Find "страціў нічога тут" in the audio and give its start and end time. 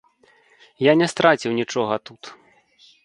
1.13-2.21